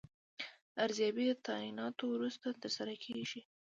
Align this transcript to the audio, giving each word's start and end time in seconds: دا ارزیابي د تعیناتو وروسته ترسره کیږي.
دا 0.73 0.79
ارزیابي 0.87 1.23
د 1.27 1.31
تعیناتو 1.47 2.03
وروسته 2.13 2.47
ترسره 2.61 2.93
کیږي. 3.03 3.41